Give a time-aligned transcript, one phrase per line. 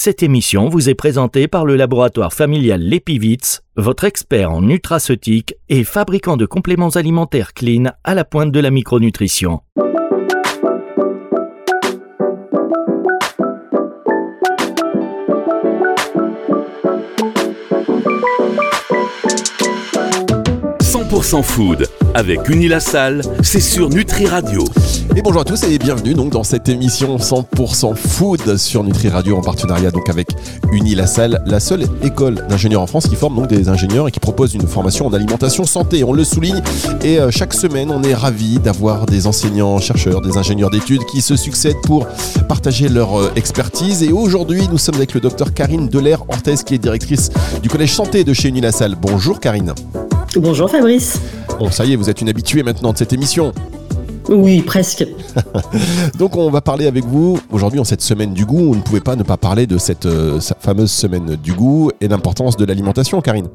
[0.00, 5.82] Cette émission vous est présentée par le laboratoire familial Lepivitz, votre expert en nutraceutique et
[5.82, 9.60] fabricant de compléments alimentaires clean à la pointe de la micronutrition.
[21.08, 24.64] «food avec Unilassal, c'est sur Nutri Radio.
[25.16, 29.36] Et bonjour à tous et bienvenue donc dans cette émission 100% food sur Nutri Radio
[29.36, 30.28] en partenariat donc avec
[30.70, 34.54] Unilassal, la seule école d'ingénieurs en France qui forme donc des ingénieurs et qui propose
[34.54, 36.04] une formation en alimentation santé.
[36.04, 36.62] On le souligne
[37.02, 41.22] et euh, chaque semaine on est ravi d'avoir des enseignants, chercheurs, des ingénieurs d'études qui
[41.22, 42.06] se succèdent pour
[42.48, 44.02] partager leur euh, expertise.
[44.02, 47.30] Et aujourd'hui nous sommes avec le docteur Karine Delair Orthez qui est directrice
[47.62, 48.94] du collège santé de chez Unilassal.
[49.00, 49.74] Bonjour Karine.
[50.36, 51.20] Bonjour Fabrice.
[51.58, 53.52] Bon, ça y est, vous êtes une habituée maintenant de cette émission.
[54.28, 55.06] Oui, presque.
[56.18, 58.72] Donc on va parler avec vous aujourd'hui en cette semaine du goût.
[58.72, 62.08] On ne pouvait pas ne pas parler de cette euh, fameuse semaine du goût et
[62.08, 63.48] l'importance de l'alimentation, Karine.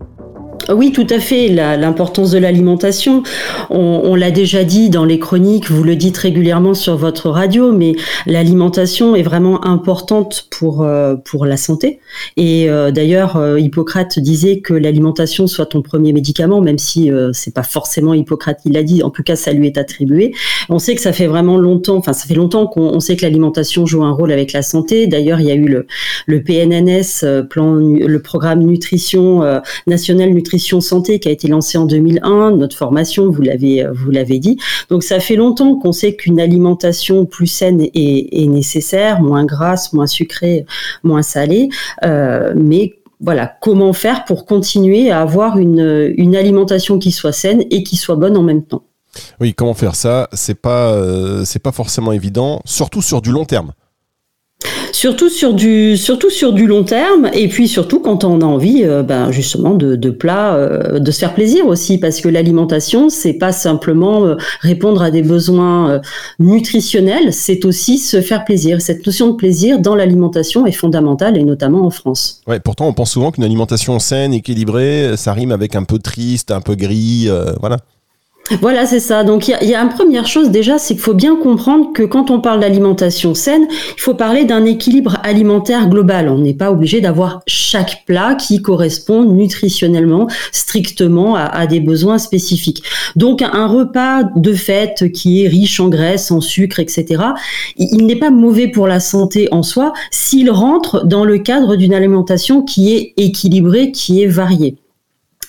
[0.69, 1.49] Oui, tout à fait.
[1.49, 3.23] L'importance de l'alimentation,
[3.69, 7.95] on, l'a déjà dit dans les chroniques, vous le dites régulièrement sur votre radio, mais
[8.25, 11.99] l'alimentation est vraiment importante pour euh, pour la santé.
[12.37, 17.53] Et euh, d'ailleurs, euh, Hippocrate disait que l'alimentation soit ton premier médicament, même si c'est
[17.53, 19.03] pas forcément Hippocrate qui l'a dit.
[19.03, 20.33] En tout cas, ça lui est attribué.
[20.69, 23.85] On sait que ça fait vraiment longtemps, enfin ça fait longtemps qu'on sait que l'alimentation
[23.85, 25.07] joue un rôle avec la santé.
[25.07, 25.87] D'ailleurs, il y a eu le,
[26.25, 29.41] le PNNS, plan, le programme nutrition
[29.87, 34.39] national nutrition santé qui a été lancée en 2001, notre formation, vous l'avez vous l'avez
[34.39, 34.57] dit.
[34.89, 40.07] Donc ça fait longtemps qu'on sait qu'une alimentation plus saine est, nécessaire, moins grasse, moins
[40.07, 40.65] sucrée,
[41.03, 41.69] moins salée,
[42.03, 47.63] euh, mais voilà, comment faire pour continuer à avoir une, une alimentation qui soit saine
[47.71, 48.83] et qui soit bonne en même temps?
[49.39, 50.27] Oui, comment faire ça?
[50.33, 53.73] C'est pas euh, c'est pas forcément évident, surtout sur du long terme
[55.03, 57.29] surtout sur du surtout sur du long terme.
[57.33, 61.11] Et puis surtout quand on a envie euh, ben justement de, de plats euh, de
[61.11, 61.97] se faire plaisir aussi.
[61.97, 65.99] Parce que l'alimentation c'est pas simplement euh, répondre à des besoins
[66.39, 67.33] nutritionnels.
[67.33, 68.79] C'est aussi se faire plaisir.
[68.79, 72.39] Cette notion de plaisir dans l'alimentation est fondamentale et notamment en France.
[72.47, 76.49] Ouais pourtant on pense souvent qu'une alimentation saine équilibrée ça rime avec un peu triste
[76.49, 77.29] un peu gris
[77.59, 77.79] voilà
[78.59, 79.23] voilà, c'est ça.
[79.23, 82.29] Donc il y a, une première chose déjà, c'est qu'il faut bien comprendre que quand
[82.29, 86.27] on parle d'alimentation saine, il faut parler d'un équilibre alimentaire global.
[86.27, 92.83] On n'est pas obligé d'avoir chaque plat qui correspond nutritionnellement strictement à, des besoins spécifiques.
[93.15, 97.23] Donc un repas de fête qui est riche en graisse, en sucre, etc.,
[97.77, 101.93] il n'est pas mauvais pour la santé en soi s'il rentre dans le cadre d'une
[101.93, 104.75] alimentation qui est équilibrée, qui est variée.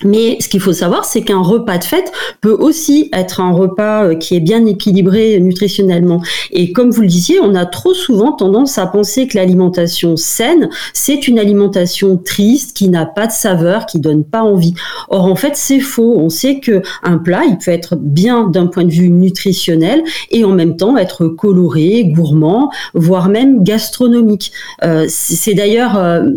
[0.04, 4.04] Mais ce qu'il faut savoir, c'est qu'un repas de fête peut aussi être un repas
[4.04, 6.22] euh, qui est bien équilibré nutritionnellement.
[6.50, 10.69] Et comme vous le disiez, on a trop souvent tendance à penser que l'alimentation saine,
[10.92, 14.75] c'est une alimentation triste, qui n'a pas de saveur, qui donne pas envie.
[15.09, 16.15] Or, en fait, c'est faux.
[16.19, 20.44] On sait que un plat, il peut être bien d'un point de vue nutritionnel et
[20.44, 24.53] en même temps être coloré, gourmand, voire même gastronomique.
[24.82, 26.31] Euh, c'est d'ailleurs, euh,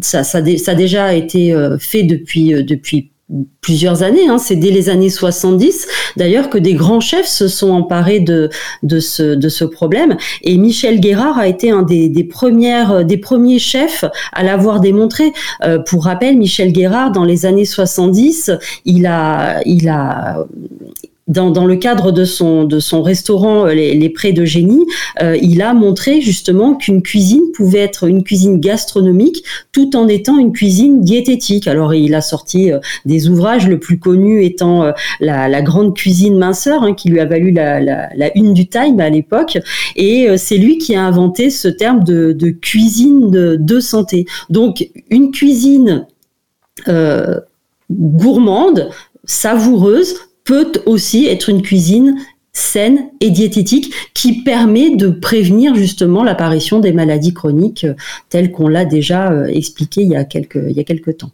[0.00, 2.95] ça, ça, a déjà été fait depuis, depuis
[3.60, 4.38] plusieurs années, hein.
[4.38, 8.50] c'est dès les années 70 d'ailleurs que des grands chefs se sont emparés de,
[8.84, 13.16] de, ce, de ce problème et Michel Guérard a été un des, des, premières, des
[13.16, 15.32] premiers chefs à l'avoir démontré.
[15.64, 18.52] Euh, pour rappel, Michel Guérard, dans les années 70,
[18.84, 20.46] il a, il a,
[21.26, 24.86] dans, le cadre de son, de son restaurant euh, Les, Prés de Génie,
[25.22, 30.38] euh, il a montré justement qu'une cuisine pouvait être une cuisine gastronomique tout en étant
[30.38, 31.66] une cuisine diététique.
[31.66, 36.82] Alors il a sorti euh, des ouvrages, le plus connu étant la, grande cuisine minceur,
[36.82, 39.58] hein, qui lui a valu la, une du Time à l'époque.
[39.96, 44.26] Et c'est lui qui a inventé ce terme de, cuisine de, santé.
[44.50, 46.06] Donc une cuisine
[47.90, 48.90] gourmande,
[49.24, 52.16] savoureuse, peut aussi être une cuisine
[52.56, 57.94] saine et diététique qui permet de prévenir justement l'apparition des maladies chroniques euh,
[58.30, 61.32] telles qu'on l'a déjà euh, expliqué il y a quelques, il y a quelques temps.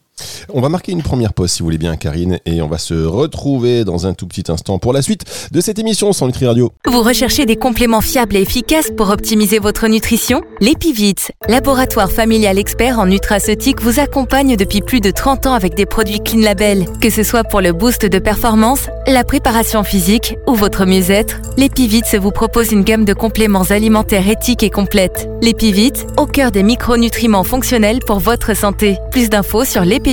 [0.52, 2.94] On va marquer une première pause si vous voulez bien Karine et on va se
[2.94, 6.72] retrouver dans un tout petit instant pour la suite de cette émission sans Nutri Radio.
[6.86, 10.42] Vous recherchez des compléments fiables et efficaces pour optimiser votre nutrition?
[10.60, 11.14] L'Epivit,
[11.48, 16.20] laboratoire familial expert en nutraceutique vous accompagne depuis plus de 30 ans avec des produits
[16.20, 16.86] Clean Label.
[17.00, 22.02] Que ce soit pour le boost de performance, la préparation physique ou votre mieux-être, l'Epivit
[22.20, 25.28] vous propose une gamme de compléments alimentaires éthiques et complètes.
[25.40, 28.98] L'Epivit, au cœur des micronutriments fonctionnels pour votre santé.
[29.10, 30.12] Plus d'infos sur l'Epivit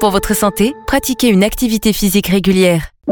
[0.00, 2.92] pour votre santé, pratiquez une activité physique régulière.«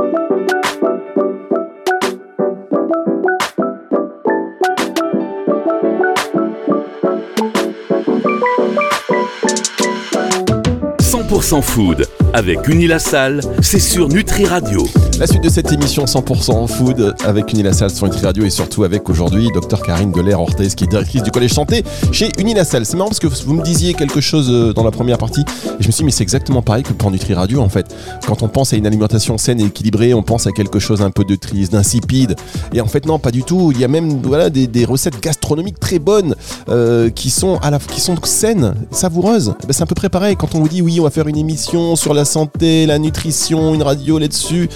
[11.01, 14.87] 100% Food avec Unilassalle, c'est sur Nutri Radio.
[15.23, 19.09] La suite de cette émission 100% food avec Unilassal sur Nutri Radio et surtout avec
[19.09, 22.85] aujourd'hui Dr Karine Delaire Ortez qui est directrice du collège santé chez Unilassal.
[22.85, 25.83] C'est marrant parce que vous me disiez quelque chose euh, dans la première partie et
[25.83, 27.95] je me suis dit mais c'est exactement pareil que pour Nutri Radio en fait.
[28.27, 31.13] Quand on pense à une alimentation saine et équilibrée, on pense à quelque chose un
[31.13, 32.35] peu de triste, d'insipide
[32.75, 33.71] et en fait non pas du tout.
[33.73, 36.35] Il y a même voilà des, recettes gastronomiques très bonnes
[36.69, 39.55] euh, qui sont à la qui sont saines, savoureuses.
[39.63, 41.29] Eh ben, c'est à peu près pareil quand on vous dit oui on va faire
[41.29, 44.69] une émission sur la santé, la nutrition, une radio là-dessus.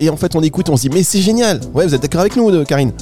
[0.00, 1.60] Et en fait, on écoute, on se dit, mais c'est génial.
[1.74, 2.92] Ouais, vous êtes d'accord avec nous, Karine?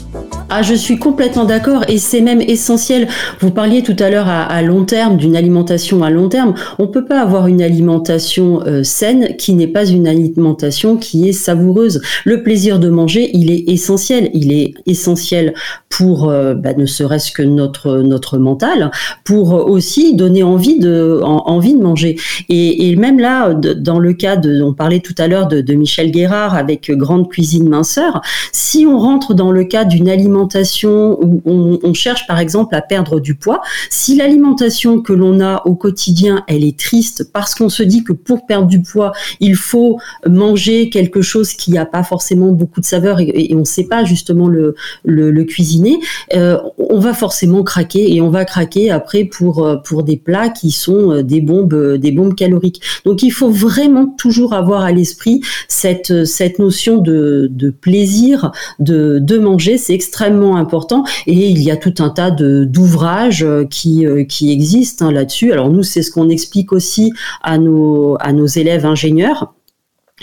[0.48, 3.08] Ah, je suis complètement d'accord et c'est même essentiel.
[3.40, 6.54] Vous parliez tout à l'heure à, long terme d'une alimentation à long terme.
[6.78, 11.32] On peut pas avoir une alimentation euh, saine qui n'est pas une alimentation qui est
[11.32, 12.00] savoureuse.
[12.24, 14.30] Le plaisir de manger, il est essentiel.
[14.34, 15.52] Il est essentiel
[15.88, 18.92] pour euh, bah, ne serait-ce que notre notre mental,
[19.24, 22.16] pour aussi donner envie de envie de manger.
[22.48, 26.54] Et, même là, dans le cas de, on parlait tout à l'heure de Michel Guérard
[26.54, 28.20] avec Grande Cuisine Minceur.
[28.52, 30.35] Si on rentre dans le cas d'une alimentation
[31.20, 35.74] où on, cherche par exemple à perdre du poids, si l'alimentation que l'on a au
[35.74, 39.98] quotidien, elle est triste parce qu'on se dit que pour perdre du poids, il faut
[40.28, 44.04] manger quelque chose qui n'a pas forcément beaucoup de saveur et, on ne sait pas
[44.04, 44.74] justement le,
[45.44, 45.98] cuisiner,
[46.34, 50.48] euh, on va forcément craquer et on va craquer après pour, euh, pour des plats
[50.48, 52.82] qui sont euh, des bombes, des bombes caloriques.
[53.04, 59.18] Donc il faut vraiment toujours avoir à l'esprit cette, cette notion de, de plaisir de,
[59.20, 59.78] de manger.
[59.78, 60.25] C'est extrêmement
[60.56, 65.12] important et il y a tout un tas d'ouvrages euh, qui euh, qui existent hein,
[65.12, 65.52] là-dessus.
[65.52, 67.12] Alors nous, c'est ce qu'on explique aussi
[67.42, 69.52] à nos à nos élèves ingénieurs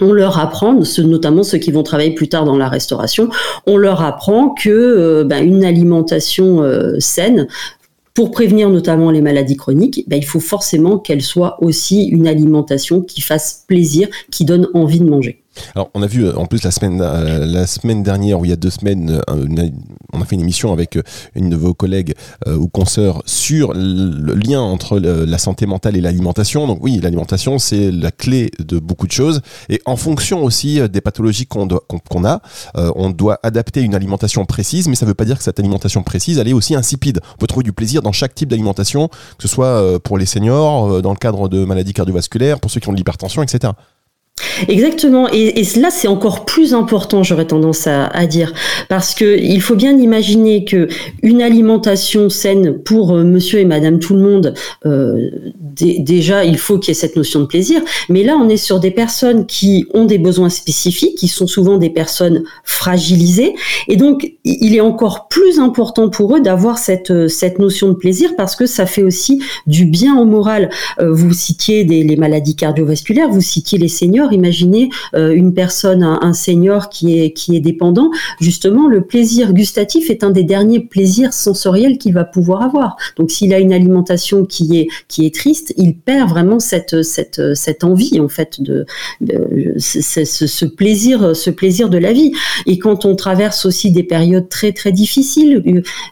[0.02, 0.74] on leur apprend,
[1.04, 3.30] notamment ceux qui vont travailler plus tard dans la restauration,
[3.68, 6.64] on leur apprend que euh, ben, une alimentation
[6.98, 7.48] saine
[8.16, 13.02] pour prévenir notamment les maladies chroniques, ben, il faut forcément qu'elle soit aussi une alimentation
[13.02, 15.43] qui fasse plaisir, qui donne envie de manger.
[15.76, 18.50] Alors, on a vu euh, en plus la semaine, euh, la semaine dernière, ou il
[18.50, 19.70] y a deux semaines, euh,
[20.14, 20.98] on a fait une émission avec
[21.36, 22.14] une de vos collègues
[22.48, 26.68] ou consoeurs sur le lien entre la santé mentale et l'alimentation.
[26.68, 29.42] Donc oui, l'alimentation, c'est la clé de beaucoup de choses.
[29.70, 32.42] Et en fonction aussi des pathologies qu'on qu'on a,
[32.76, 36.04] on doit adapter une alimentation précise, mais ça ne veut pas dire que cette alimentation
[36.04, 37.20] précise, elle est aussi insipide.
[37.34, 41.02] On peut trouver du plaisir dans chaque type d'alimentation, que ce soit pour les seniors,
[41.02, 43.74] dans le cadre de maladies cardiovasculaires, pour ceux qui ont de l'hypertension, etc.
[44.68, 48.54] Exactement, et, et là c'est encore plus important, j'aurais tendance à, dire,
[48.90, 50.88] parce que il faut bien imaginer que
[51.22, 54.54] une alimentation saine pour euh, Monsieur et Madame tout le monde,
[54.86, 55.30] euh,
[55.80, 58.80] déjà il faut qu'il y ait cette notion de plaisir, mais là on est sur
[58.80, 63.56] des personnes qui ont des besoins spécifiques, qui sont souvent des personnes fragilisées,
[63.88, 68.32] et donc il est encore plus important pour eux d'avoir cette cette notion de plaisir
[68.38, 70.70] parce que ça fait aussi du bien au moral.
[71.00, 74.32] Euh, vous citiez les maladies cardiovasculaires, vous citiez les seniors
[75.16, 78.10] euh, une personne, un, senior qui est qui est dépendant.
[78.40, 82.98] Justement, le plaisir gustatif est un des derniers plaisirs sensoriels qu'il va pouvoir avoir.
[83.18, 87.56] Donc, s'il a une alimentation qui est qui est triste, il perd vraiment cette cette
[87.56, 88.86] cette envie en fait de,
[89.78, 92.34] ce, plaisir ce plaisir de la vie.
[92.66, 95.62] Et quand on traverse aussi des périodes très très difficiles,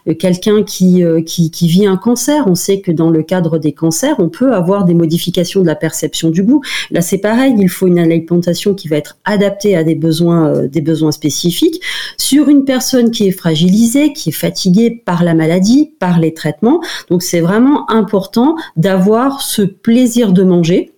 [0.08, 3.58] euh, quelqu'un qui, euh, qui qui vit un cancer, on sait que dans le cadre
[3.58, 6.62] des cancers, on peut avoir des modifications de la perception du goût.
[6.90, 10.68] Là, c'est pareil, il faut une alimentation qui va être adaptée à des besoins, euh,
[10.68, 11.80] des besoins spécifiques,
[12.16, 16.80] sur une personne qui est fragilisée, qui est fatiguée par la maladie, par les traitements.
[17.10, 20.91] Donc c'est vraiment important d'avoir ce plaisir de manger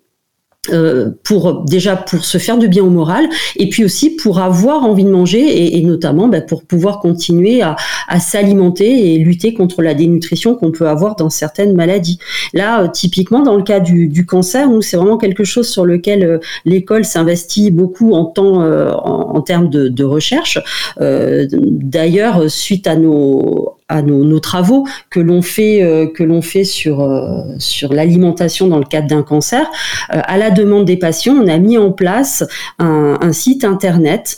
[0.71, 4.85] euh, pour déjà pour se faire du bien au moral et puis aussi pour avoir
[4.85, 7.76] envie de manger et, notamment bah, pour pouvoir continuer à,
[8.18, 12.18] s'alimenter et lutter contre la dénutrition qu'on peut avoir dans certaines maladies.
[12.52, 16.25] Là, euh, typiquement dans le cas du, cancer, nous c'est vraiment quelque chose sur lequel
[16.25, 20.59] euh, l'école s'investit beaucoup en temps en, termes de, de recherche.
[20.99, 27.01] D'ailleurs, suite à nos à nos, travaux que l'on fait euh, que l'on fait sur
[27.01, 29.67] euh, sur l'alimentation dans le cadre d'un cancer.
[30.13, 32.45] Euh, à la demande des patients, on a mis en place
[32.79, 34.37] un, site internet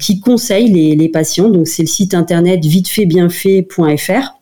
[0.00, 1.48] qui conseille les, patients.
[1.48, 4.41] Donc c'est le site internet vitefeitbienfait.fr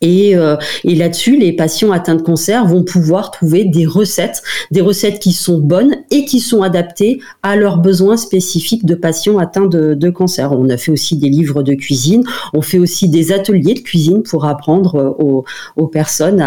[0.00, 4.80] et, euh, et là-dessus, les patients atteints de cancer vont pouvoir trouver des recettes, des
[4.80, 9.66] recettes qui sont bonnes et qui sont adaptées à leurs besoins spécifiques de patients atteints
[9.66, 10.52] de, cancer.
[10.52, 12.24] On a fait aussi des livres de cuisine,
[12.54, 15.42] on fait aussi des ateliers de cuisine pour apprendre euh,
[15.76, 16.40] aux, personnes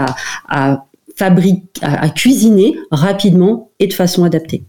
[0.47, 4.63] à, fabriquer, à cuisiner rapidement et de façon adaptée.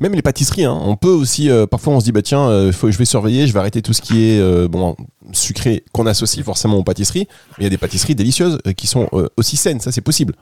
[0.00, 0.78] Même les pâtisseries, hein.
[0.84, 3.52] on peut aussi, euh, parfois on se dit, bah tiens, euh, je vais surveiller, je
[3.52, 4.96] vais arrêter tout ce qui est euh, bon,
[5.32, 7.26] sucré qu'on associe forcément aux pâtisseries,
[7.58, 10.34] mais il y a des pâtisseries délicieuses qui sont aussi saines, ça c'est possible.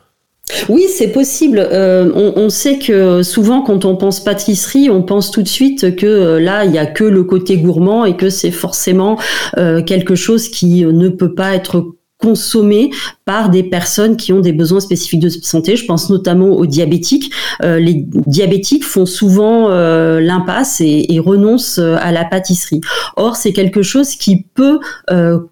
[0.69, 1.59] Oui, c'est possible.
[1.73, 6.64] On, sait que souvent, quand on pense pâtisserie, on pense tout de suite que là,
[6.64, 9.19] il y a que le côté gourmand et que c'est forcément
[9.57, 12.90] quelque chose qui ne peut pas être consommé
[13.26, 15.76] par des personnes qui ont des besoins spécifiques de santé.
[15.76, 17.30] Je pense notamment aux diabétiques.
[17.62, 22.80] Euh, les diabétiques font souvent euh, l'impasse et, renoncent euh, à la pâtisserie.
[23.16, 24.78] Or, c'est quelque chose qui peut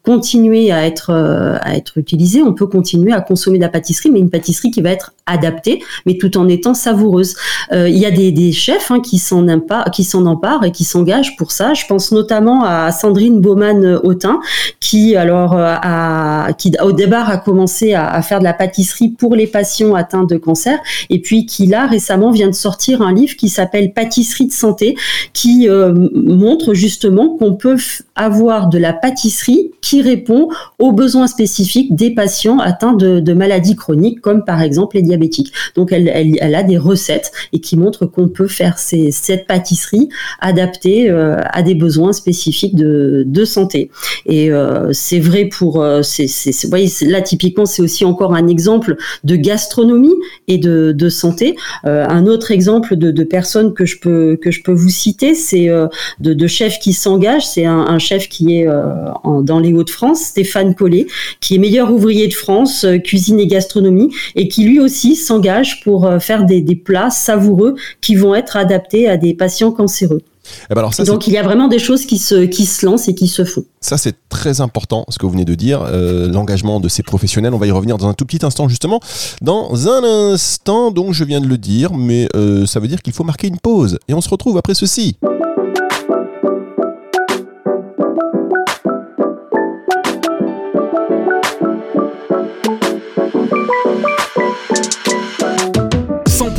[0.03, 2.43] continuer à être à être utilisé.
[2.43, 5.83] On peut continuer à consommer de la pâtisserie, mais une pâtisserie qui va être adaptée,
[6.07, 7.35] mais tout en étant savoureuse.
[7.73, 11.37] il y a des, chefs hein, qui s'en emparent, qui s'en emparent et qui s'engagent
[11.37, 11.75] pour ça.
[11.75, 14.41] Je pense notamment à Sandrine Baumann-Autin,
[14.81, 19.47] qui alors a qui au départ a commencé à, faire de la pâtisserie pour les
[19.47, 20.79] patients atteints de cancer,
[21.11, 24.97] et puis qui là récemment vient de sortir un livre qui s'appelle Pâtisserie de santé,
[25.33, 27.77] qui euh, montre justement qu'on peut
[28.17, 34.21] avoir de la pâtisserie qui répond aux besoins spécifiques des patients atteints de, maladies chroniques,
[34.21, 35.53] comme par exemple les diabétiques.
[35.75, 40.09] Donc elle, elle, a des recettes et qui montrent qu'on peut faire ces, cette pâtisserie
[40.41, 43.91] adaptée euh, à des besoins spécifiques de, de santé.
[44.27, 48.97] Et euh, c'est vrai pour, c'est, vous voyez, là typiquement c'est aussi encore un exemple
[49.25, 50.15] de gastronomie
[50.49, 51.57] et de, santé.
[51.85, 55.87] Euh, un autre exemple de, personnes que je peux vous citer, c'est euh,
[56.21, 57.47] de, chefs qui s'engagent.
[57.47, 58.83] C'est un, chef qui est euh,
[59.43, 61.07] dans les Hauts-de-France, Stéphane Collet,
[61.41, 66.11] qui est meilleur ouvrier de France, cuisine et gastronomie, et qui lui aussi s'engage pour
[66.21, 70.23] faire des plats savoureux qui vont être adaptés à des patients cancéreux.
[70.71, 72.85] Eh ben alors ça, Donc il y a vraiment des choses qui se, qui se
[72.85, 73.65] lancent et qui se font.
[73.81, 77.55] Ça c'est très important ce que vous venez de dire, euh, l'engagement de ces professionnels.
[77.55, 79.01] On va y revenir dans un tout petit instant justement.
[79.43, 83.13] Dans un instant, donc je viens de le dire, mais euh, ça veut dire qu'il
[83.13, 83.99] faut marquer une pause.
[84.09, 85.17] Et on se retrouve après ceci.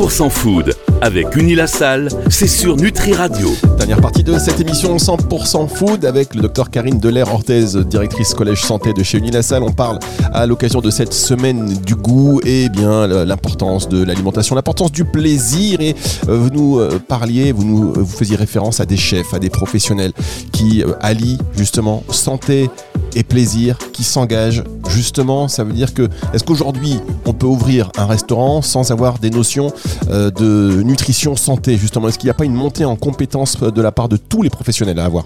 [0.06, 3.50] 100% food avec Unilassal, c'est sur Nutri Radio.
[3.78, 8.94] Dernière partie de cette émission 100% food avec le docteur Karine Delair-Orthez, directrice collège santé
[8.94, 9.64] de chez Unilassal.
[9.64, 10.00] On parle
[10.32, 15.82] à l'occasion de cette semaine du goût et bien l'importance de l'alimentation, l'importance du plaisir
[15.82, 15.96] et
[16.30, 19.50] euh, vous nous euh, parliez, vous nous vous faisiez référence à des chefs, à des
[19.50, 20.14] professionnels
[20.52, 22.70] qui euh, allient justement santé
[23.16, 24.64] et plaisir, qui s'engagent
[24.96, 25.48] justement.
[25.48, 29.72] Ça veut dire que est-ce qu'aujourd'hui on peut ouvrir un restaurant sans avoir des notions
[30.10, 32.08] de nutrition santé justement?
[32.08, 34.50] Est-ce qu'il n'y a pas une montée en compétences de la part de tous les
[34.50, 35.26] professionnels à avoir?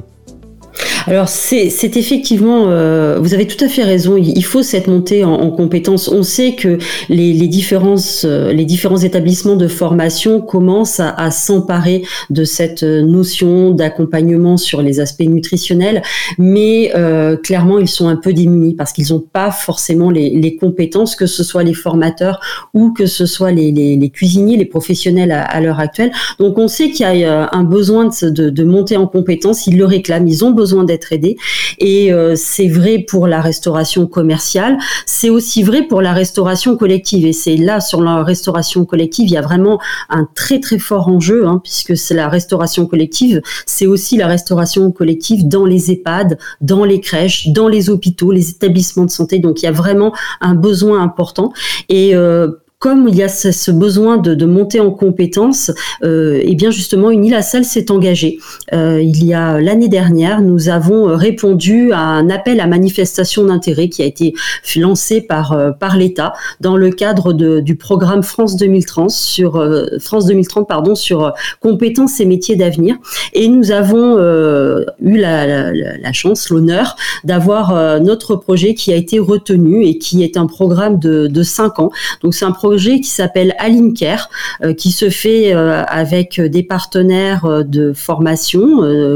[1.07, 4.17] Alors c'est effectivement, euh, vous avez tout à fait raison.
[4.17, 6.07] Il faut cette montée en, en compétences.
[6.07, 6.77] On sait que
[7.09, 14.57] les, différences, euh, les différents établissements de formation commencent à, s'emparer de cette notion d'accompagnement
[14.57, 16.01] sur les aspects nutritionnels,
[16.37, 21.15] mais euh, clairement ils sont un peu démunis parce qu'ils n'ont pas forcément les, compétences,
[21.15, 22.39] que ce soit les formateurs
[22.73, 26.11] ou que ce soit les, cuisiniers, les professionnels à, l'heure actuelle.
[26.39, 29.67] Donc on sait qu'il y a euh, un besoin de, de, de monter en compétences.
[29.67, 30.27] Ils le réclament.
[30.27, 31.37] Ils ont besoin d'être aidés.
[31.77, 37.25] Et euh, c'est vrai pour la restauration commerciale, c'est aussi vrai pour la restauration collective.
[37.25, 39.79] Et c'est là, sur la restauration collective, il y a vraiment
[40.09, 44.91] un très très fort enjeu, hein, puisque c'est la restauration collective, c'est aussi la restauration
[44.91, 49.39] collective dans les EHPAD, dans les crèches, dans les hôpitaux, les établissements de santé.
[49.39, 51.53] Donc il y a vraiment un besoin important.
[51.87, 55.69] Et euh, comme il y a ce, besoin de, de, monter en compétences,
[56.01, 58.39] euh, et eh bien justement, Unilassal s'est engagée.
[58.71, 63.89] Euh, il y a l'année dernière, nous avons répondu à un appel à manifestation d'intérêt
[63.89, 64.33] qui a été
[64.77, 66.31] lancé par euh, par l'État
[66.61, 72.21] dans le cadre de, du programme France 2030 sur euh, France 2030 pardon sur compétences
[72.21, 72.95] et métiers d'avenir.
[73.33, 76.95] Et nous avons eu la, la, la chance, l'honneur
[77.25, 81.79] d'avoir notre projet qui a été retenu et qui est un programme de, de cinq
[81.79, 81.91] ans.
[82.21, 84.29] Donc c'est un projet qui s'appelle Alimcare,
[84.63, 88.59] euh, qui se fait euh, avec des partenaires euh, de formation,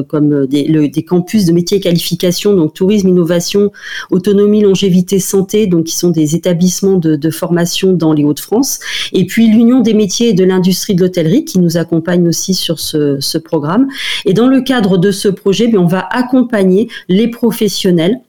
[0.09, 3.71] comme des, campus de métiers et qualification, donc tourisme, innovation,
[4.09, 8.79] autonomie, longévité, santé, donc qui sont des établissements de, de formation dans les Hauts-de-France,
[9.11, 12.79] et puis l'Union des métiers et de l'industrie de l'hôtellerie qui nous accompagne aussi sur
[12.79, 13.87] ce, ce, programme.
[14.25, 18.19] Et dans le cadre de ce projet, bien, on va accompagner les professionnels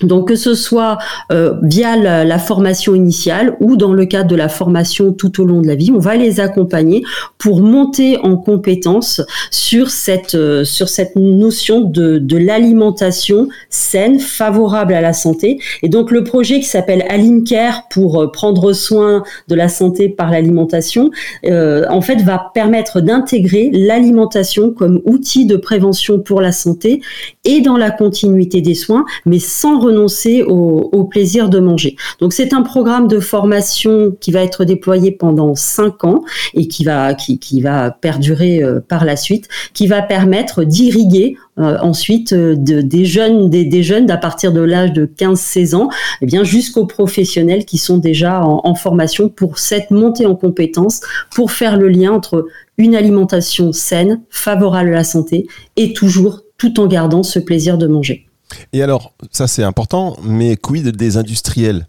[0.00, 0.98] donc que ce soit
[1.30, 5.60] euh, via la, formation initiale ou dans le cadre de la formation tout au long
[5.60, 7.04] de la vie, on va les accompagner
[7.38, 9.20] pour monter en compétence
[9.50, 15.58] sur cette euh, sur cette notion de, de l'alimentation saine, favorable à la santé.
[15.82, 20.30] Et donc le projet qui s'appelle Alimcare pour euh, prendre soin de la santé par
[20.30, 21.10] l'alimentation,
[21.44, 27.00] en fait va permettre d'intégrer l'alimentation comme outil de prévention pour la santé
[27.44, 31.96] et dans la continuité des soins, mais sans au, plaisir de manger.
[32.20, 36.22] Donc c'est un programme de formation qui va être déployé pendant cinq ans
[36.54, 42.56] et qui va perdurer euh, par la suite, qui va permettre d'irriguer euh, ensuite euh,
[42.56, 45.90] de, des jeunes des, jeunes à partir de l'âge de 15-16 ans,
[46.22, 51.00] eh bien jusqu'aux professionnels qui sont déjà en, en formation pour cette montée en compétences,
[51.34, 52.46] pour faire le lien entre
[52.78, 55.46] une alimentation saine, favorable à la santé
[55.76, 58.31] et toujours tout en gardant ce plaisir de manger.
[58.72, 61.86] Et alors, ça c'est important, mais quid des industriels?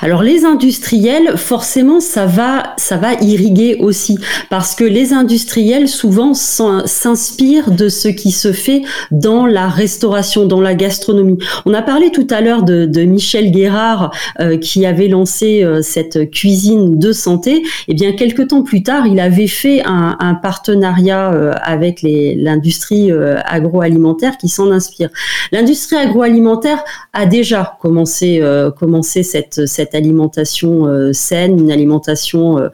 [0.00, 6.34] Alors les industriels, forcément, ça va, ça va irriguer aussi, parce que les industriels souvent
[6.34, 11.38] s'inspirent de ce qui se fait dans la restauration, dans la gastronomie.
[11.66, 16.30] On a parlé tout à l'heure de, Michel Guérard euh, qui avait lancé euh, cette
[16.30, 17.56] cuisine de santé.
[17.56, 23.10] Et eh bien quelques temps plus tard, il avait fait un, partenariat euh, avec l'industrie
[23.10, 25.10] euh, agroalimentaire qui s'en inspire.
[25.52, 28.42] L'industrie agroalimentaire a déjà commencé,
[28.78, 32.68] commencé cette cette, alimentation euh, saine, une alimentation euh,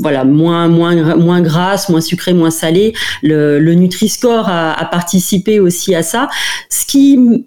[0.00, 2.92] voilà moins grasse, moins sucrée, moins salée.
[3.22, 6.28] Le, le Nutri-Score a, a, participé aussi à ça.
[6.70, 7.44] Ce qui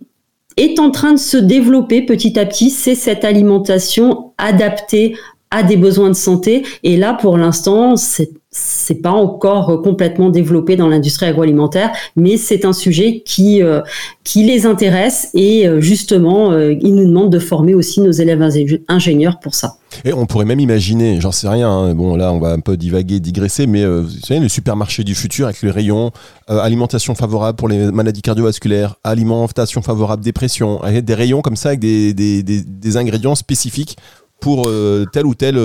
[0.56, 5.18] est en train de se développer petit à petit, c'est cette alimentation adaptée
[5.52, 6.66] à des besoins de santé.
[6.84, 12.66] Et là, pour l'instant, c'est c'est pas encore complètement développé dans l'industrie agroalimentaire, mais c'est
[12.66, 13.82] un sujet qui euh,
[14.24, 18.48] qui les intéresse et euh, justement, euh, ils nous demandent de former aussi nos élèves
[18.88, 19.78] ingénieurs pour ça.
[20.06, 22.78] Et on pourrait même imaginer, j'en sais rien, hein, bon là on va un peu
[22.78, 26.12] divaguer, digresser, mais vous savez, le supermarché du futur avec les rayons
[26.48, 31.80] alimentation favorable pour les maladies cardiovasculaires, alimentation favorable dépression, avec des rayons comme ça avec
[31.80, 33.98] des, des, des, des ingrédients spécifiques
[34.40, 34.70] pour
[35.12, 35.60] telle ou telle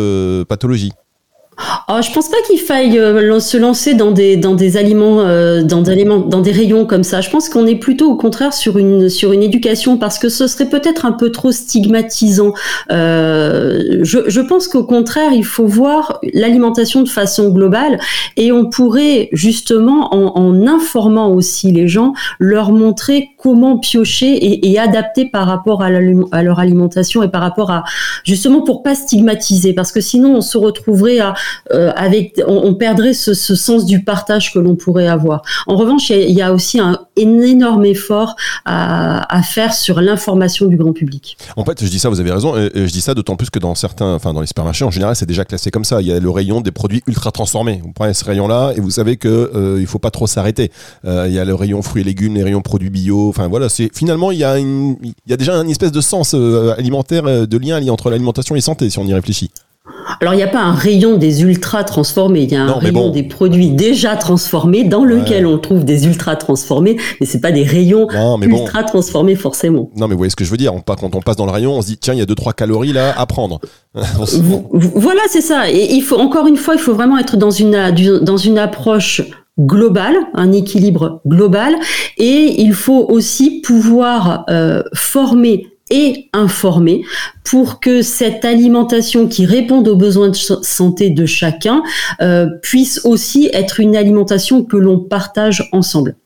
[0.47, 0.93] pathologie.
[1.91, 5.63] Oh, je pense pas qu'il faille euh, se lancer dans des dans des aliments euh,
[5.63, 7.23] dans des aliments dans des rayons comme ça.
[7.23, 10.49] Je pense qu'on est plutôt au contraire sur une sur une éducation parce que ce
[10.49, 12.53] serait peut-être un peu trop stigmatisant.
[12.93, 17.99] Euh, je, je pense qu'au contraire, il faut voir l'alimentation de façon globale
[18.37, 24.71] et on pourrait justement en, en, informant aussi les gens leur montrer comment piocher et,
[24.71, 27.85] et adapter par rapport à, à leur alimentation et par rapport à
[28.25, 31.33] justement pour pas stigmatiser parce que sinon on se retrouverait à
[31.79, 31.93] euh,
[32.47, 35.43] on, perdrait ce, sens du partage que l'on pourrait avoir.
[35.67, 40.93] En revanche, il y, a aussi un, énorme effort à, faire sur l'information du grand
[40.93, 41.37] public.
[41.57, 43.59] En fait, je dis ça, vous avez raison, et je dis ça d'autant plus que
[43.59, 46.01] dans certains, enfin dans les supermarchés en général, c'est déjà classé comme ça.
[46.01, 47.81] Il y a le rayon des produits ultra transformés.
[47.83, 50.71] Vous prenez ce rayon-là et vous savez que euh, il faut pas trop s'arrêter.
[51.05, 53.29] Euh, il y a le rayon fruits et légumes, les rayons produits bio.
[53.29, 57.87] Enfin voilà, finalement il y a déjà une espèce de sens euh, alimentaire, de lien
[57.89, 59.51] entre l'alimentation et santé si on y réfléchit.
[60.21, 62.93] Alors, il n'y a pas un rayon des ultra transformés, il y a un rayon
[62.93, 63.11] bon.
[63.11, 65.53] des produits déjà transformés dans lequel ouais.
[65.53, 68.89] on trouve des ultra transformés, mais c'est pas des rayons non, ultra bon.
[68.89, 69.91] transformés forcément.
[69.97, 70.75] Non, mais vous voyez ce que je veux dire.
[70.75, 72.35] On, quand on passe dans le rayon, on se dit tiens, il y a deux
[72.35, 73.61] trois calories là à prendre.
[73.95, 75.71] voilà, c'est ça.
[75.71, 79.23] Et il faut encore une fois, il faut vraiment être dans une dans une approche
[79.59, 81.77] global, un équilibre global,
[82.17, 87.03] et il faut aussi pouvoir euh, former et informer
[87.45, 91.83] pour que cette alimentation qui réponde aux besoins de santé de chacun
[92.21, 96.17] euh, puisse aussi être une alimentation que l'on partage ensemble.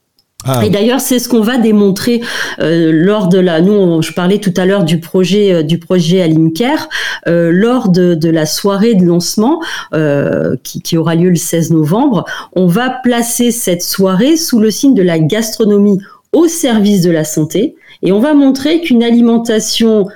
[0.44, 0.64] Ah.
[0.64, 2.20] Et d'ailleurs, c'est ce qu'on va démontrer
[2.60, 3.60] euh, lors de la.
[3.60, 6.88] Nous, on, je parlais tout à l'heure du projet euh, du projet Alimcare
[7.28, 9.62] euh, lors de, de, la soirée de lancement
[9.94, 12.24] euh, qui, qui, aura lieu le 16 novembre.
[12.54, 15.98] On va placer cette soirée sous le signe de la gastronomie
[16.32, 20.08] au service de la santé et on va montrer qu'une alimentation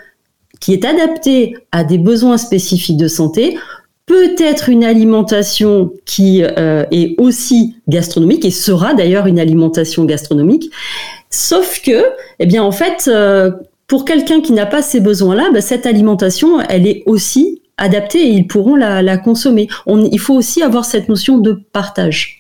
[0.61, 3.57] qui est adaptée à des besoins spécifiques de santé
[4.07, 10.71] peut-être une alimentation qui euh, est aussi gastronomique et sera d'ailleurs une alimentation gastronomique.
[11.29, 12.05] Sauf que,
[12.39, 13.51] eh bien, en fait, euh,
[13.89, 18.31] pour quelqu'un qui n'a pas ces besoins-là, bah, cette alimentation, elle est aussi adaptée et
[18.31, 19.69] ils pourront la, consommer.
[19.87, 22.36] On, il faut aussi avoir cette notion de partage.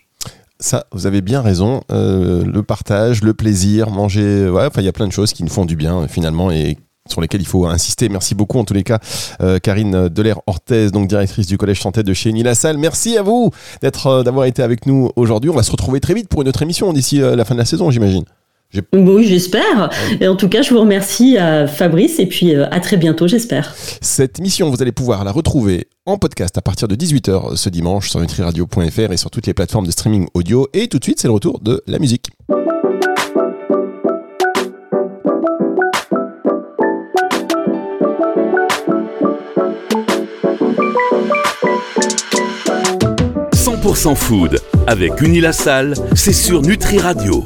[0.58, 1.82] Ça, vous avez bien raison.
[1.90, 5.42] Euh, le partage, le plaisir, manger, ouais, enfin, il y a plein de choses qui
[5.42, 6.78] nous font du bien finalement et
[7.10, 8.08] sur lesquels il faut insister.
[8.08, 8.98] Merci beaucoup en tous les cas,
[9.40, 12.78] euh, Karine Delair-Orthez, donc directrice du Collège Santé de chez Uni Salle.
[12.78, 13.50] Merci à vous
[13.82, 15.50] d'être, euh, d'avoir été avec nous aujourd'hui.
[15.50, 17.60] On va se retrouver très vite pour une autre émission d'ici euh, la fin de
[17.60, 18.24] la saison, j'imagine.
[18.92, 19.90] Oui, j'espère.
[20.20, 23.74] Et en tout cas, je vous remercie à Fabrice et puis à très bientôt, j'espère.
[24.00, 28.10] Cette mission, vous allez pouvoir la retrouver en podcast à partir de 18h ce dimanche
[28.10, 30.68] sur nutriradio.fr et sur toutes les plateformes de streaming audio.
[30.72, 32.30] Et tout de suite, c'est le retour de la musique.
[44.14, 47.44] food avec Unilassal, c'est sur Nutri Radio.